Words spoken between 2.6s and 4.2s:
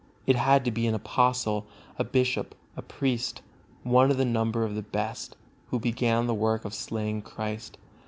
a priest, one of